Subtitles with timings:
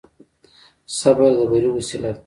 [0.99, 2.19] صبر د بري وسيله ده.